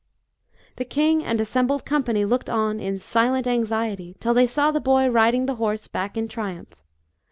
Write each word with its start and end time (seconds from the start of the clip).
The 0.77 0.83
king 0.83 1.23
and 1.23 1.39
assembled 1.39 1.85
company 1.85 2.25
looked 2.25 2.49
on, 2.49 2.79
in 2.79 2.97
silent 2.97 3.45
anxiety, 3.45 4.15
till 4.19 4.33
they 4.33 4.47
saw 4.47 4.71
the 4.71 4.79
boy 4.81 5.07
riding 5.11 5.45
the 5.45 5.57
horse 5.57 5.87
back 5.87 6.17
in 6.17 6.27
triumph. 6.27 6.73